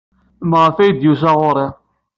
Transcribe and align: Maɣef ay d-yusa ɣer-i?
Maɣef 0.49 0.77
ay 0.77 0.91
d-yusa 0.91 1.31
ɣer-i? 1.39 1.67